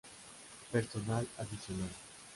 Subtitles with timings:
[0.71, 1.93] Personal Adicional